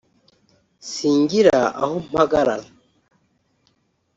[0.91, 2.65] Si ngira aho mpagarara